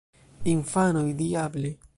Infanoj: 0.53 1.13
"Diable!" 1.13 1.77